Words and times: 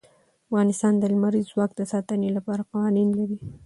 افغانستان 0.47 0.93
د 0.97 1.03
لمریز 1.13 1.45
ځواک 1.51 1.71
د 1.75 1.81
ساتنې 1.91 2.29
لپاره 2.37 2.67
قوانین 2.71 3.09
لري. 3.19 3.37